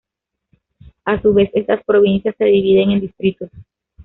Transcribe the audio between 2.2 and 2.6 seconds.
se